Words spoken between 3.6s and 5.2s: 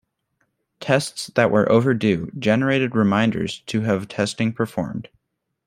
to have testing performed.